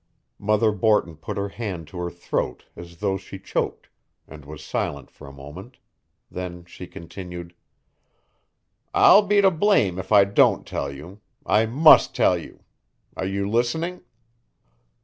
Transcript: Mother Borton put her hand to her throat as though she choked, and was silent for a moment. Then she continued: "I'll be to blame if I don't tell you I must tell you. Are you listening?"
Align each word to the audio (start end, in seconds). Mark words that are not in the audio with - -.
Mother 0.39 0.71
Borton 0.71 1.15
put 1.15 1.37
her 1.37 1.49
hand 1.49 1.87
to 1.89 1.99
her 1.99 2.09
throat 2.09 2.65
as 2.75 2.97
though 3.01 3.17
she 3.17 3.37
choked, 3.37 3.87
and 4.27 4.45
was 4.45 4.63
silent 4.63 5.11
for 5.11 5.27
a 5.27 5.31
moment. 5.31 5.77
Then 6.31 6.65
she 6.65 6.87
continued: 6.87 7.53
"I'll 8.95 9.21
be 9.21 9.41
to 9.41 9.51
blame 9.51 9.99
if 9.99 10.11
I 10.11 10.23
don't 10.23 10.65
tell 10.65 10.91
you 10.91 11.21
I 11.45 11.67
must 11.67 12.15
tell 12.15 12.35
you. 12.35 12.63
Are 13.15 13.27
you 13.27 13.47
listening?" 13.47 14.01